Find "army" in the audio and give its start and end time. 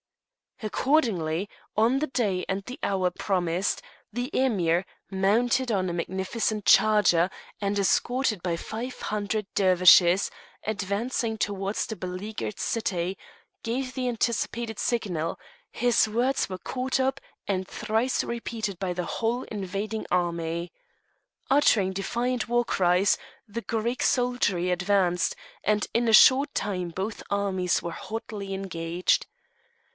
20.11-20.71